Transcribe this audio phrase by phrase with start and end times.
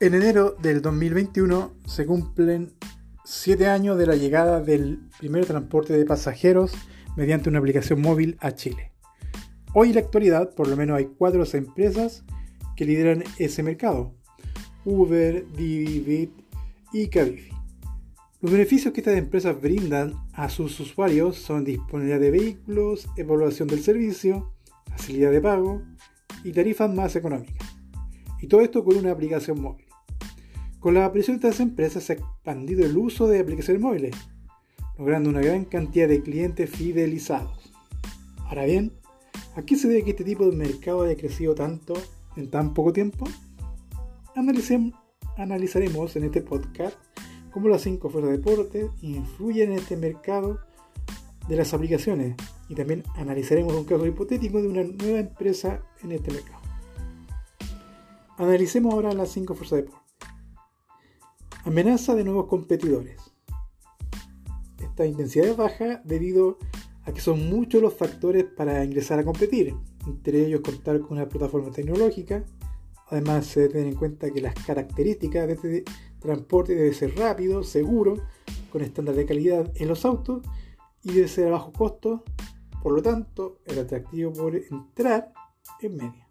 [0.00, 2.72] En enero del 2021 se cumplen
[3.24, 6.72] siete años de la llegada del primer transporte de pasajeros
[7.16, 8.92] mediante una aplicación móvil a Chile.
[9.74, 12.24] Hoy en la actualidad, por lo menos hay cuatro empresas
[12.76, 14.14] que lideran ese mercado.
[14.84, 16.30] Uber, Didi, Bit
[16.92, 17.50] y Cabify.
[18.40, 23.82] Los beneficios que estas empresas brindan a sus usuarios son disponibilidad de vehículos, evaluación del
[23.82, 24.54] servicio,
[24.88, 25.82] facilidad de pago
[26.44, 27.66] y tarifas más económicas.
[28.40, 29.87] Y todo esto con una aplicación móvil.
[30.88, 34.16] Con la aparición de estas empresas se ha expandido el uso de aplicaciones móviles,
[34.96, 37.70] logrando una gran cantidad de clientes fidelizados.
[38.46, 38.94] Ahora bien,
[39.54, 41.92] ¿a qué se debe que este tipo de mercado haya crecido tanto
[42.36, 43.26] en tan poco tiempo?
[45.36, 46.96] analizaremos en este podcast
[47.52, 50.58] cómo las cinco fuerzas de deporte influyen en este mercado
[51.48, 52.34] de las aplicaciones
[52.70, 56.62] y también analizaremos un caso hipotético de una nueva empresa en este mercado.
[58.38, 60.07] Analicemos ahora las cinco fuerzas de deporte.
[61.68, 63.20] Amenaza de nuevos competidores.
[64.78, 66.56] Esta intensidad es baja debido
[67.04, 69.74] a que son muchos los factores para ingresar a competir,
[70.06, 72.42] entre ellos contar con una plataforma tecnológica.
[73.08, 75.84] Además, se debe tener en cuenta que las características de este
[76.20, 78.14] transporte debe ser rápido, seguro,
[78.72, 80.40] con estándar de calidad en los autos
[81.02, 82.24] y debe ser a bajo costo.
[82.82, 85.34] Por lo tanto, el atractivo por entrar
[85.82, 86.26] es media.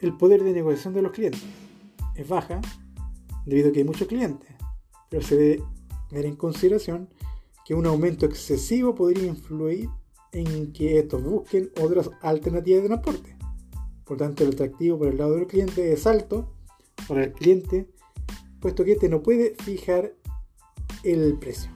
[0.00, 1.44] El poder de negociación de los clientes
[2.16, 2.60] es baja
[3.46, 4.50] debido a que hay muchos clientes,
[5.08, 5.62] pero se debe
[6.08, 7.08] tener en consideración
[7.64, 9.88] que un aumento excesivo podría influir
[10.32, 13.36] en que estos busquen otras alternativas de transporte.
[14.04, 16.52] Por tanto, el atractivo por el lado del cliente es alto
[17.06, 17.88] para el cliente,
[18.60, 20.14] puesto que este no puede fijar
[21.04, 21.70] el precio.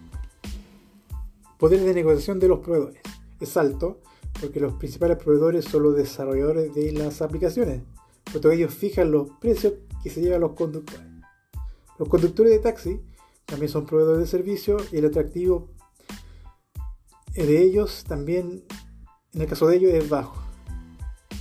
[1.59, 3.01] Poder de negociación de los proveedores
[3.41, 4.01] es alto
[4.41, 7.83] porque los principales proveedores son los desarrolladores de las aplicaciones,
[8.25, 11.14] puesto que ellos fijan los precios que se llevan los conductores.
[11.99, 13.01] Los conductores de taxi
[13.45, 15.69] también son proveedores de servicio y el atractivo
[17.35, 18.65] de ellos también,
[19.33, 20.41] en el caso de ellos, es bajo,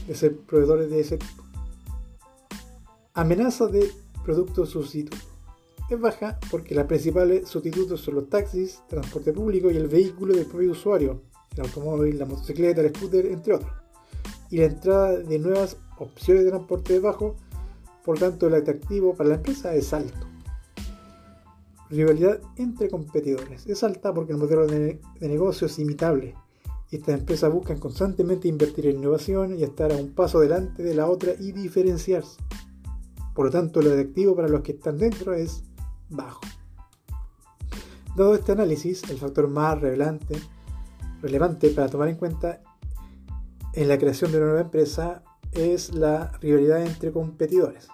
[0.07, 1.43] de ser proveedores de ese tipo.
[3.13, 3.91] Amenaza de
[4.23, 5.27] productos sustitutos.
[5.89, 10.45] Es baja porque las principales sustitutos son los taxis, transporte público y el vehículo del
[10.45, 11.21] propio usuario,
[11.55, 13.71] el automóvil, la motocicleta, el scooter, entre otros.
[14.49, 17.35] Y la entrada de nuevas opciones de transporte es bajo,
[18.03, 20.32] por tanto el atractivo para la empresa es alto
[21.93, 23.65] rivalidad entre competidores.
[23.67, 26.35] Es alta porque el modelo de, negocio es imitable.
[26.91, 30.93] Y estas empresas buscan constantemente invertir en innovación y estar a un paso delante de
[30.93, 32.37] la otra y diferenciarse.
[33.33, 35.63] Por lo tanto, el atractivo para los que están dentro es
[36.09, 36.41] bajo.
[38.15, 40.35] Dado este análisis, el factor más relevante,
[41.21, 42.61] relevante para tomar en cuenta
[43.73, 47.87] en la creación de una nueva empresa es la rivalidad entre competidores.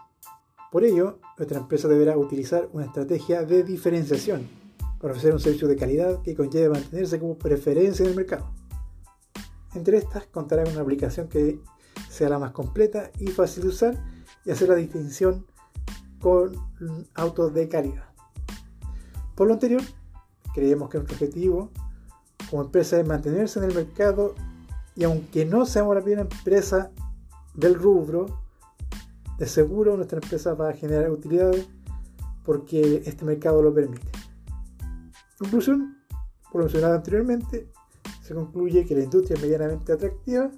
[0.72, 4.48] Por ello, nuestra empresa deberá utilizar una estrategia de diferenciación
[5.00, 8.52] para ofrecer un servicio de calidad que conlleve mantenerse como preferencia en el mercado.
[9.74, 11.60] Entre estas contará con una aplicación que
[12.10, 14.04] sea la más completa y fácil de usar
[14.46, 15.46] y hacer la distinción
[16.20, 16.54] con
[17.16, 18.10] autos de calidad.
[19.36, 19.82] Por lo anterior,
[20.54, 21.72] creemos que nuestro objetivo
[22.50, 24.36] como empresa es mantenerse en el mercado
[24.96, 26.92] y aunque no seamos la primera empresa
[27.54, 28.49] del rubro,
[29.40, 31.68] de seguro nuestra empresa va a generar utilidades
[32.44, 34.12] porque este mercado lo permite.
[35.38, 35.98] Conclusión,
[36.52, 37.72] por mencionado anteriormente,
[38.22, 40.52] se concluye que la industria es medianamente atractiva,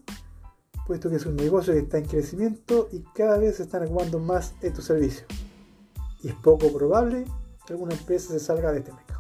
[0.88, 4.20] puesto que es un negocio que está en crecimiento y cada vez se están ocupando
[4.20, 5.26] más estos servicios.
[6.24, 7.26] Y es poco probable
[7.66, 9.11] que alguna empresa se salga de este mercado.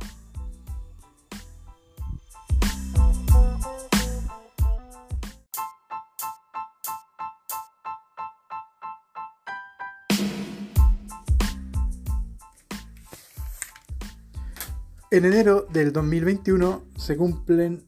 [15.13, 17.83] En enero del 2021 se cumplen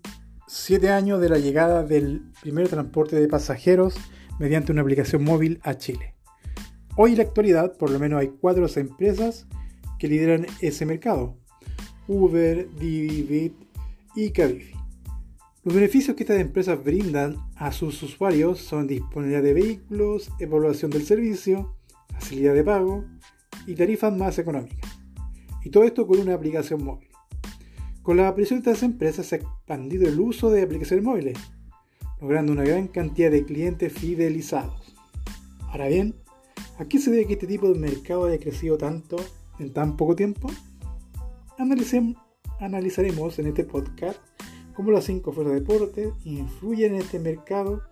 [0.45, 3.95] siete años de la llegada del primer transporte de pasajeros
[4.39, 6.15] mediante una aplicación móvil a Chile.
[6.97, 9.47] Hoy en la actualidad, por lo menos hay cuatro empresas
[9.99, 11.37] que lideran ese mercado.
[12.09, 13.53] Uber, Didi, Bit
[14.17, 14.75] y Cabify.
[15.63, 21.05] Los beneficios que estas empresas brindan a sus usuarios son disponibilidad de vehículos, evaluación del
[21.05, 21.77] servicio,
[22.09, 23.05] facilidad de pago
[23.65, 24.91] y tarifas más económicas.
[25.63, 27.12] Y todo esto con una aplicación móvil.
[28.03, 31.37] Con la aparición de estas empresas se ha expandido el uso de aplicaciones móviles,
[32.19, 34.93] logrando una gran cantidad de clientes fidelizados.
[35.69, 36.13] Ahora bien,
[36.79, 39.15] ¿a qué se debe que este tipo de mercado haya crecido tanto
[39.57, 40.51] en tan poco tiempo?
[42.59, 44.19] analizaremos en este podcast
[44.75, 47.83] cómo las cinco fuerzas de deporte influyen en este mercado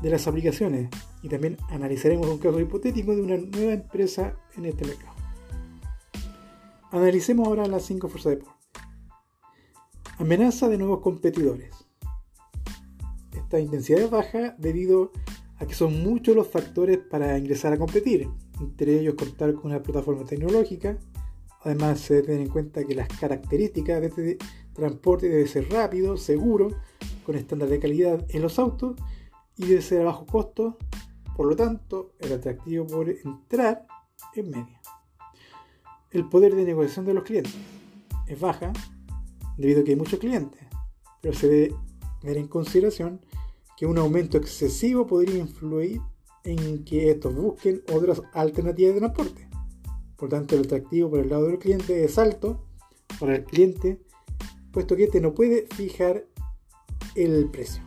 [0.00, 0.90] de las aplicaciones
[1.22, 5.14] y también analizaremos un caso hipotético de una nueva empresa en este mercado.
[6.92, 8.53] Analicemos ahora las cinco fuerzas de por.
[10.18, 11.74] Amenaza de nuevos competidores.
[13.32, 15.10] Esta intensidad es baja debido
[15.56, 18.28] a que son muchos los factores para ingresar a competir,
[18.60, 20.96] entre ellos contar con una plataforma tecnológica.
[21.62, 24.38] Además, se debe tener en cuenta que las características de este
[24.72, 26.68] transporte debe ser rápido, seguro,
[27.26, 28.96] con estándar de calidad en los autos
[29.56, 30.78] y debe ser a bajo costo.
[31.36, 33.84] Por lo tanto, el atractivo por entrar
[34.32, 34.80] es media.
[36.12, 37.54] El poder de negociación de los clientes
[38.28, 38.72] es baja
[39.56, 40.60] debido a que hay muchos clientes,
[41.20, 41.74] pero se debe
[42.20, 43.20] tener en consideración
[43.76, 46.00] que un aumento excesivo podría influir
[46.44, 49.48] en que estos busquen otras alternativas de transporte.
[50.16, 52.64] Por tanto, el atractivo por el lado del cliente es alto
[53.18, 54.00] para el cliente,
[54.72, 56.26] puesto que este no puede fijar
[57.14, 57.82] el precio.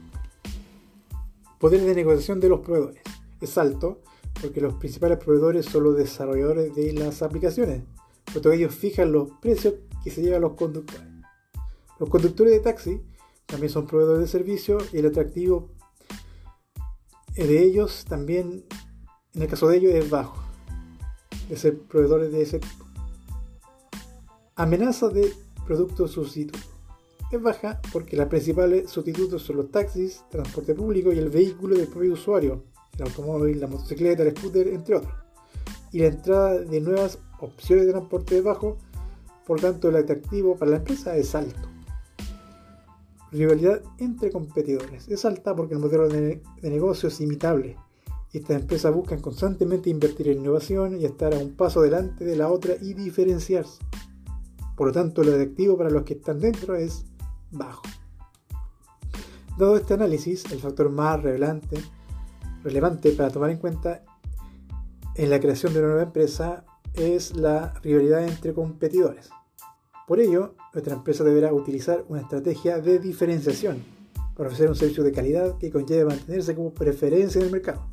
[1.60, 3.02] Poder de negociación de los proveedores
[3.42, 4.02] es alto
[4.42, 7.84] porque los principales proveedores son los desarrolladores de las aplicaciones,
[8.26, 11.17] puesto que ellos fijan los precios que se llevan los conductores.
[12.00, 13.02] Los conductores de taxi
[13.46, 15.70] también son proveedores de servicio y el atractivo
[17.46, 18.66] de ellos también,
[19.34, 20.42] en el caso de ellos, es bajo,
[21.50, 22.86] de ser proveedores de ese tipo.
[24.56, 25.34] Amenaza de
[25.66, 26.68] productos sustitutos.
[27.32, 31.88] Es baja porque las principales sustitutos son los taxis, transporte público y el vehículo del
[31.88, 32.64] propio usuario,
[32.96, 35.14] el automóvil, la motocicleta, el scooter, entre otros.
[35.92, 38.78] Y la entrada de nuevas opciones de transporte es bajo,
[39.46, 41.77] por tanto el atractivo para la empresa es alto.
[43.32, 45.08] Rivalidad entre competidores.
[45.10, 47.76] Es alta porque el modelo de, negocio es imitable.
[48.32, 52.36] Y estas empresas buscan constantemente invertir en innovación y estar a un paso delante de
[52.36, 53.80] la otra y diferenciarse.
[54.76, 57.06] Por lo tanto, el atractivo para los que están dentro es
[57.52, 57.84] bajo.
[59.58, 61.82] Dado este análisis, el factor más relevante,
[62.64, 64.04] relevante para tomar en cuenta
[65.16, 66.64] en la creación de una nueva empresa
[66.94, 69.30] es la rivalidad entre competidores.
[70.08, 73.84] Por ello, nuestra empresa deberá utilizar una estrategia de diferenciación
[74.38, 77.86] para ofrecer un servicio de calidad que conlleve mantenerse como preferencia en el mercado.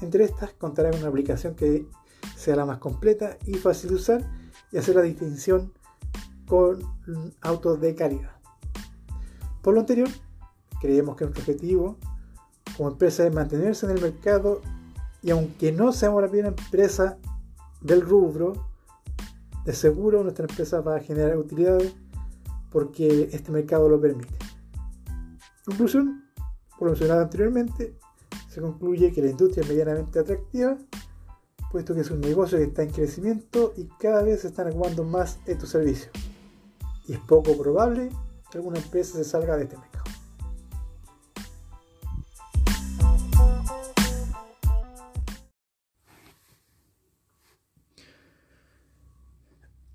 [0.00, 1.86] Entre estas contará con una aplicación que
[2.34, 4.30] sea la más completa y fácil de usar
[4.72, 5.72] y hacer la distinción
[6.48, 6.80] con
[7.42, 8.32] autos de calidad.
[9.62, 10.08] Por lo anterior,
[10.80, 11.96] creemos que nuestro objetivo
[12.76, 14.62] como empresa es mantenerse en el mercado
[15.22, 17.18] y aunque no seamos la primera empresa
[17.80, 18.68] del rubro,
[19.64, 21.94] de seguro nuestra empresa va a generar utilidades
[22.70, 24.34] porque este mercado lo permite.
[25.64, 26.24] Conclusión,
[26.78, 27.96] por mencionado anteriormente,
[28.48, 30.78] se concluye que la industria es medianamente atractiva,
[31.70, 35.04] puesto que es un negocio que está en crecimiento y cada vez se están ocupando
[35.04, 36.10] más estos servicios.
[37.06, 38.10] Y es poco probable
[38.50, 39.87] que alguna empresa se salga de este mercado.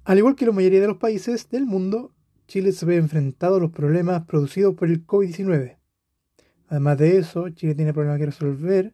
[0.06, 2.14] Al igual que la mayoría de los países del mundo,
[2.48, 5.78] Chile se ve enfrentado a los problemas producidos por el COVID-19.
[6.68, 8.94] Además de eso, Chile tiene problemas que resolver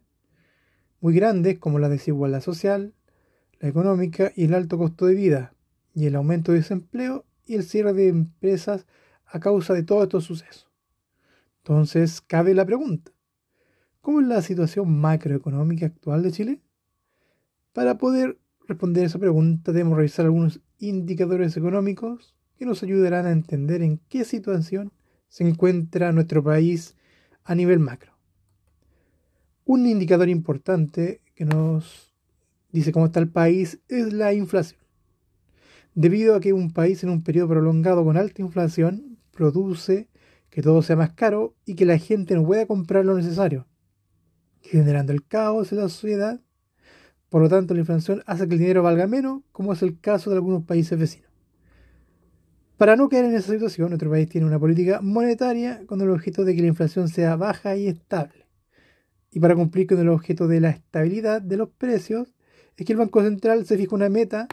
[1.00, 2.94] muy grandes como la desigualdad social,
[3.58, 5.54] la económica y el alto costo de vida,
[5.94, 8.86] y el aumento de desempleo y el cierre de empresas
[9.26, 10.68] a causa de todos estos sucesos.
[11.58, 13.10] Entonces, cabe la pregunta,
[14.00, 16.60] ¿cómo es la situación macroeconómica actual de Chile?
[17.72, 18.38] Para poder
[18.68, 24.24] responder esa pregunta debemos revisar algunos indicadores económicos que nos ayudarán a entender en qué
[24.24, 24.92] situación
[25.28, 26.96] se encuentra nuestro país
[27.44, 28.12] a nivel macro.
[29.64, 32.12] Un indicador importante que nos
[32.72, 34.80] dice cómo está el país es la inflación.
[35.94, 40.08] Debido a que un país en un periodo prolongado con alta inflación produce
[40.48, 43.66] que todo sea más caro y que la gente no pueda comprar lo necesario,
[44.60, 46.40] generando el caos en la sociedad
[47.30, 50.30] por lo tanto, la inflación hace que el dinero valga menos, como es el caso
[50.30, 51.30] de algunos países vecinos.
[52.76, 56.44] Para no caer en esa situación, nuestro país tiene una política monetaria con el objeto
[56.44, 58.46] de que la inflación sea baja y estable.
[59.30, 62.34] Y para cumplir con el objeto de la estabilidad de los precios,
[62.76, 64.48] es que el Banco Central se fija una meta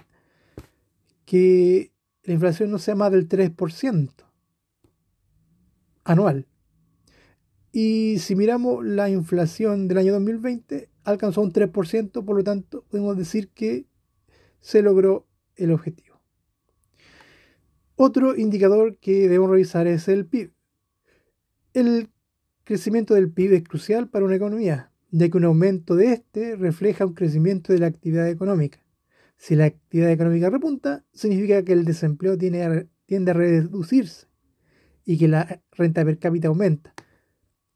[1.26, 1.92] que
[2.24, 4.12] la inflación no sea más del 3%
[6.04, 6.46] anual.
[7.72, 13.18] Y si miramos la inflación del año 2020, alcanzó un 3%, por lo tanto podemos
[13.18, 13.86] decir que
[14.60, 16.20] se logró el objetivo.
[17.96, 20.52] Otro indicador que debemos revisar es el PIB.
[21.74, 22.10] El
[22.66, 27.06] crecimiento del PIB es crucial para una economía, ya que un aumento de este refleja
[27.06, 28.84] un crecimiento de la actividad económica.
[29.38, 34.28] Si la actividad económica repunta, significa que el desempleo tiende a reducirse
[35.06, 36.94] y que la renta per cápita aumenta.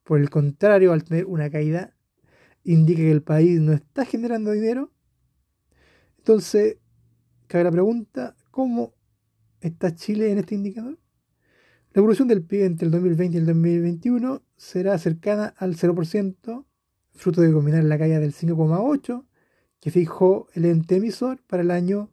[0.04, 1.96] Por el contrario, al tener una caída,
[2.64, 4.92] indica que el país no está generando dinero.
[6.18, 6.78] Entonces,
[7.48, 8.94] cabe la pregunta, ¿cómo
[9.60, 10.98] está Chile en este indicador?
[11.94, 16.66] La evolución del PIB entre el 2020 y el 2021 será cercana al 0%,
[17.14, 19.26] fruto de combinar la caída del 5,8%
[19.82, 22.10] que fijó el ente emisor para el año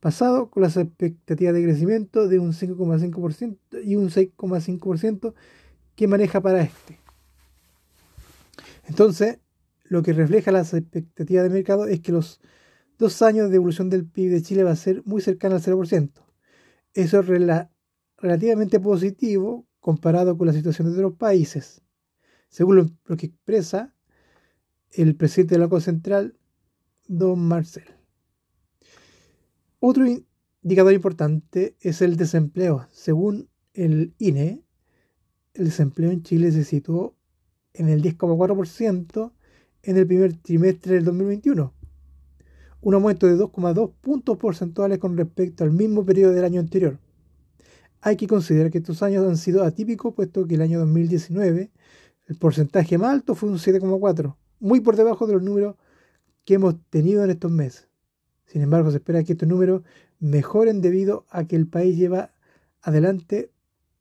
[0.00, 5.34] pasado con las expectativas de crecimiento de un 5,5% y un 6,5%
[5.94, 6.98] que maneja para este.
[8.88, 9.38] Entonces,
[9.92, 12.40] lo que refleja las expectativas de mercado es que los
[12.96, 16.12] dos años de evolución del PIB de Chile va a ser muy cercano al 0%.
[16.94, 17.26] Eso es
[18.16, 21.82] relativamente positivo comparado con la situación de otros países.
[22.48, 23.94] Según lo, que expresa
[24.92, 26.38] el presidente del Banco Central,
[27.06, 27.84] don Marcel.
[29.78, 32.88] Otro indicador importante es el desempleo.
[32.92, 34.64] Según el INE,
[35.52, 37.14] el desempleo en Chile se situó
[37.74, 39.34] en el 10,4%
[39.82, 41.72] en el primer trimestre del 2021,
[42.80, 46.98] un aumento de 2,2 puntos porcentuales con respecto al mismo periodo del año anterior.
[48.00, 51.70] Hay que considerar que estos años han sido atípicos, puesto que el año 2019
[52.26, 55.76] el porcentaje más alto fue un 7,4, muy por debajo de los números
[56.44, 57.88] que hemos tenido en estos meses.
[58.46, 59.82] Sin embargo, se espera que estos números
[60.18, 62.32] mejoren debido a que el país lleva
[62.80, 63.50] adelante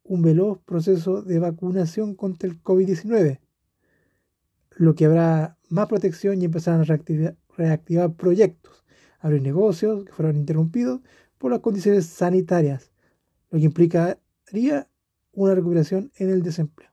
[0.03, 3.39] un veloz proceso de vacunación contra el COVID-19,
[4.75, 6.83] lo que habrá más protección y empezarán a
[7.57, 8.83] reactivar, proyectos,
[9.19, 11.01] abrir negocios que fueron interrumpidos
[11.37, 12.91] por las condiciones sanitarias
[13.51, 14.89] lo que implicaría
[15.33, 16.89] una recuperación en el desempleo.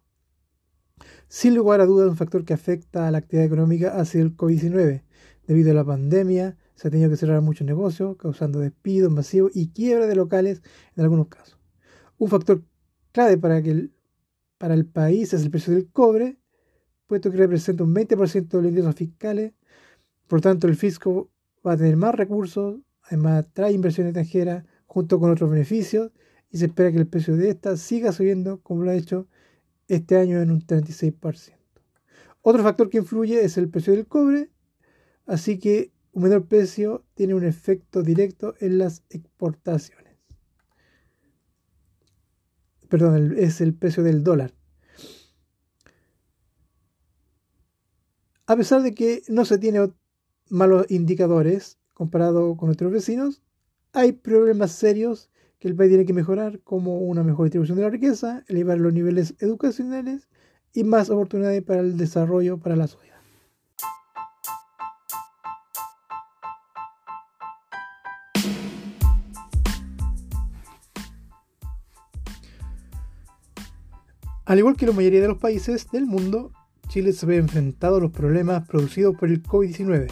[1.29, 4.37] Sin lugar a dudas, un factor que afecta a la actividad económica ha sido el
[4.37, 5.05] COVID-19.
[5.47, 9.69] Debido a la pandemia, se ha tenido que cerrar muchos negocios, causando despidos masivos y
[9.71, 10.63] quiebra de locales
[10.97, 11.59] en algunos casos.
[12.19, 12.63] Un factor
[13.13, 13.95] clave para, que el,
[14.59, 16.38] para el país es el precio del cobre,
[17.09, 19.53] puesto que representa un 20% de los ingresos fiscales.
[20.29, 21.31] Por tanto, el fisco
[21.67, 26.13] va a tener más recursos, además trae inversión extranjera junto con otros beneficios
[26.51, 29.27] y se espera que el precio de esta siga subiendo como lo ha hecho
[29.89, 31.55] este año en un 36%.
[32.43, 34.51] Otro factor que influye es el precio del cobre,
[35.27, 40.15] así que un menor precio tiene un efecto directo en las exportaciones.
[42.89, 44.58] Perdón, es el precio del dólar.
[48.51, 49.93] A pesar de que no se tiene
[50.49, 53.43] malos indicadores comparado con nuestros vecinos,
[53.93, 55.29] hay problemas serios
[55.59, 58.95] que el país tiene que mejorar, como una mejor distribución de la riqueza, elevar los
[58.95, 60.31] niveles educacionales
[60.73, 63.19] y más oportunidades para el desarrollo para la sociedad.
[74.47, 76.51] Al igual que la mayoría de los países del mundo,
[76.89, 80.11] Chile se ve enfrentado a los problemas producidos por el COVID-19.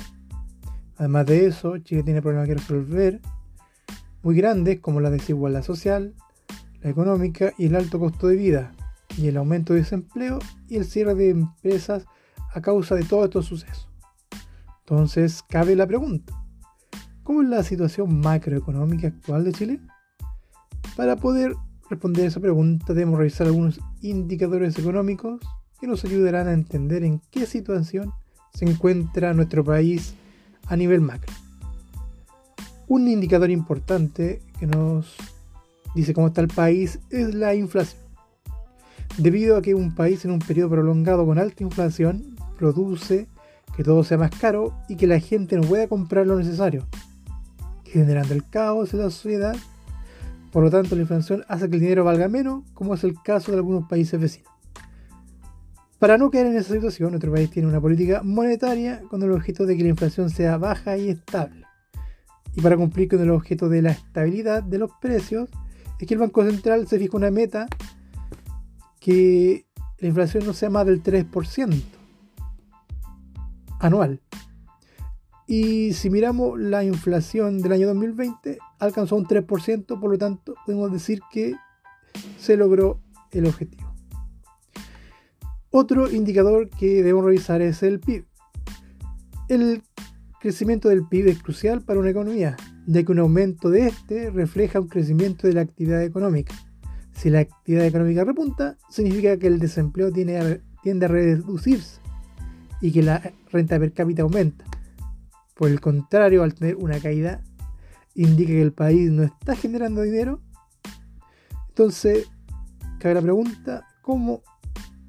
[0.99, 3.21] Además de eso, Chile tiene problemas que resolver
[4.23, 6.15] muy grandes como la desigualdad social,
[6.83, 8.75] la económica y el alto costo de vida,
[9.17, 12.05] y el aumento de desempleo y el cierre de empresas
[12.53, 13.89] a causa de todos estos sucesos.
[14.81, 16.35] Entonces, cabe la pregunta,
[17.23, 19.81] ¿cómo es la situación macroeconómica actual de Chile?
[20.95, 21.55] Para poder
[21.89, 25.41] responder a esa pregunta debemos revisar algunos indicadores económicos
[25.81, 28.13] que nos ayudarán a entender en qué situación
[28.55, 30.15] se encuentra nuestro país
[30.67, 31.33] a nivel macro.
[32.89, 35.17] Un indicador importante que nos
[35.95, 38.03] dice cómo está el país es la inflación.
[39.19, 43.29] Debido a que un país en un periodo prolongado con alta inflación produce
[43.77, 46.87] que todo sea más caro y que la gente no pueda comprar lo necesario,
[47.85, 49.57] generando el caos en la sociedad.
[50.53, 53.53] Por lo tanto, la inflación hace que el dinero valga menos, como es el caso
[53.53, 54.56] de algunos países vecinos.
[55.99, 59.65] Para no caer en esa situación, nuestro país tiene una política monetaria con el objeto
[59.65, 61.65] de que la inflación sea baja y estable.
[62.55, 65.49] Y para cumplir con el objeto de la estabilidad de los precios,
[65.99, 67.67] es que el Banco Central se fija una meta
[69.01, 69.65] que
[69.99, 71.83] la inflación no sea más del 3%
[73.81, 74.21] anual.
[75.47, 80.93] Y si miramos la inflación del año 2020, alcanzó un 3%, por lo tanto podemos
[80.93, 81.55] decir que
[82.39, 83.01] se logró
[83.31, 83.86] el objetivo.
[85.79, 88.25] Otro indicador que debemos revisar es el PIB.
[89.51, 89.83] El
[90.41, 92.57] crecimiento del PIB es crucial para una economía,
[92.87, 96.55] ya que un aumento de este refleja un crecimiento de la actividad económica.
[97.13, 100.39] Si la actividad económica repunta, significa que el desempleo tiende
[101.05, 102.01] a reducirse
[102.81, 104.65] y que la renta per cápita aumenta.
[105.55, 107.43] Por el contrario, al tener una caída,
[108.15, 110.41] indica que el país no está generando dinero.
[111.69, 112.31] Entonces,
[112.99, 114.43] cabe la pregunta, ¿cómo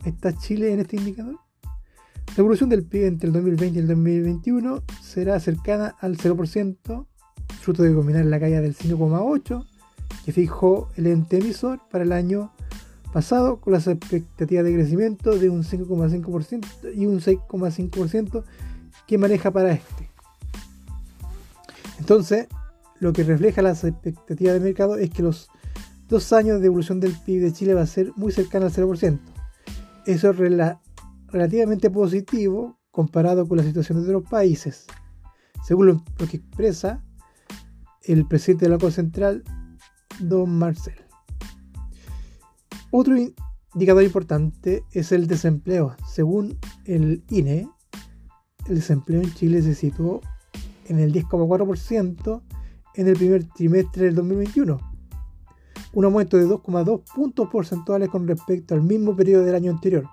[0.10, 1.38] está Chile en este indicador?
[2.36, 7.06] La evolución del PIB entre el 2020 y el 2021 será cercana al 0%,
[7.62, 9.66] fruto de combinar la caída del 5,8%
[10.26, 12.52] que fijó el ente emisor para el año
[13.14, 18.44] pasado con las expectativas de crecimiento de un 5,5% y un 6,5%
[19.08, 20.10] que maneja para este.
[22.00, 22.48] Entonces,
[23.00, 25.50] lo que refleja las expectativas de mercado es que los
[26.08, 29.20] dos años de evolución del PIB de Chile va a ser muy cercano al 0%.
[30.08, 30.38] Eso es
[31.28, 34.86] relativamente positivo comparado con la situación de otros países.
[35.66, 37.04] Según lo, que expresa
[38.04, 39.44] el presidente del Banco Central,
[40.20, 40.96] don Marcel.
[42.90, 45.98] Otro indicador importante es el desempleo.
[46.08, 47.68] Según el INE,
[48.68, 50.22] el desempleo en Chile se situó
[50.86, 52.42] en el 10,4%
[52.96, 54.80] en el primer trimestre del 2021,
[55.94, 60.06] un aumento de 2,2 puntos porcentuales con respecto al mismo periodo del año anterior.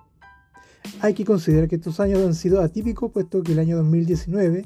[1.01, 4.65] Hay que considerar que estos años han sido atípicos, puesto que el año 2019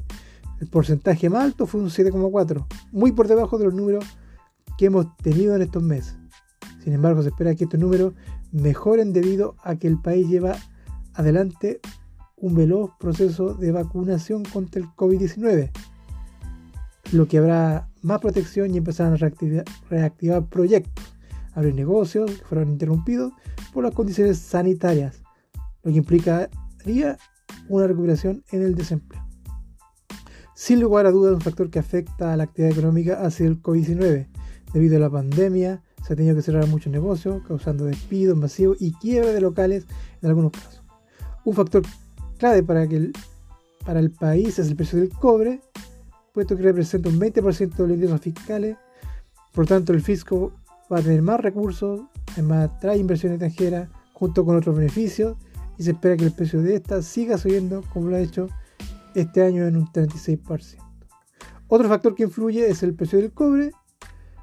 [0.60, 4.04] el porcentaje más alto fue un 7,4, muy por debajo de los números
[4.76, 6.16] que hemos tenido en estos meses.
[6.82, 8.14] Sin embargo, se espera que estos números
[8.50, 10.56] mejoren debido a que el país lleva
[11.14, 11.80] adelante
[12.36, 15.70] un veloz proceso de vacunación contra el COVID-19,
[17.12, 19.16] lo que habrá más protección y empezarán a
[19.90, 21.14] reactivar, proyectos,
[21.52, 23.32] abrir negocios que fueron interrumpidos
[23.72, 25.22] por las condiciones sanitarias,
[25.82, 27.18] lo que implicaría
[27.68, 29.22] una recuperación en el desempleo.
[30.54, 33.62] Sin lugar a dudas, un factor que afecta a la actividad económica ha sido el
[33.62, 34.26] COVID-19.
[34.72, 38.92] Debido a la pandemia, se ha tenido que cerrar muchos negocios, causando despidos masivos y
[38.92, 39.86] quiebra de locales
[40.22, 40.82] en algunos casos.
[41.44, 41.82] Un factor
[42.38, 43.12] clave para, que el,
[43.84, 45.60] para el país es el precio del cobre,
[46.38, 48.76] puesto que representa un 20% de los ingresos fiscales.
[49.52, 50.52] Por tanto, el fisco
[50.92, 52.02] va a tener más recursos,
[52.34, 55.36] además trae inversión extranjera junto con otros beneficios
[55.78, 58.48] y se espera que el precio de esta siga subiendo como lo ha hecho
[59.16, 60.76] este año en un 36%.
[61.66, 63.72] Otro factor que influye es el precio del cobre,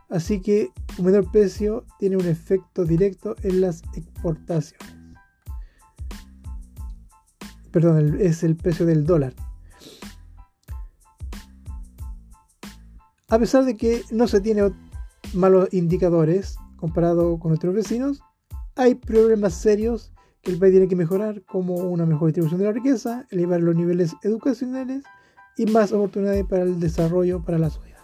[0.09, 4.97] así que un menor precio tiene un efecto directo en las exportaciones.
[7.71, 9.33] Perdón, es el precio del dólar.
[13.27, 14.71] A pesar de que no se tiene
[15.33, 18.21] malos indicadores comparado con nuestros vecinos,
[18.75, 20.11] hay problemas serios
[20.41, 23.75] que el país tiene que mejorar, como una mejor distribución de la riqueza, elevar los
[23.75, 25.03] niveles educacionales
[25.57, 27.94] y más oportunidades para el desarrollo para la sociedad.